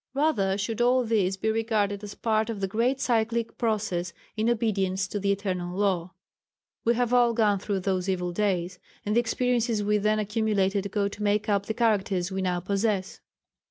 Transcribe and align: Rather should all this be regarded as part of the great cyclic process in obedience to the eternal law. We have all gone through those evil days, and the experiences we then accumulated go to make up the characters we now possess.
Rather 0.15 0.57
should 0.57 0.81
all 0.81 1.03
this 1.03 1.37
be 1.37 1.51
regarded 1.51 2.03
as 2.03 2.15
part 2.15 2.49
of 2.49 2.59
the 2.59 2.67
great 2.67 2.99
cyclic 2.99 3.55
process 3.59 4.13
in 4.35 4.49
obedience 4.49 5.07
to 5.07 5.19
the 5.19 5.31
eternal 5.31 5.77
law. 5.77 6.15
We 6.83 6.95
have 6.95 7.13
all 7.13 7.35
gone 7.35 7.59
through 7.59 7.81
those 7.81 8.09
evil 8.09 8.31
days, 8.33 8.79
and 9.05 9.15
the 9.15 9.19
experiences 9.19 9.83
we 9.83 9.99
then 9.99 10.17
accumulated 10.17 10.89
go 10.89 11.07
to 11.07 11.21
make 11.21 11.47
up 11.47 11.67
the 11.67 11.75
characters 11.75 12.31
we 12.31 12.41
now 12.41 12.61
possess. 12.61 13.19